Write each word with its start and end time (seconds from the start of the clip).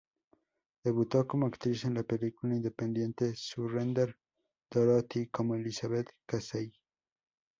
Debutó 0.83 1.27
como 1.27 1.45
actriz 1.45 1.85
en 1.85 1.93
la 1.93 2.01
película 2.01 2.55
independiente 2.55 3.35
"Surrender 3.35 4.17
Dorothy" 4.71 5.27
como 5.27 5.53
Elizabeth 5.53 6.09
Casey. 6.25 6.73